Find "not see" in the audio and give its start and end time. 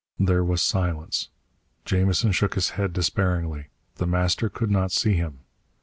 4.71-5.13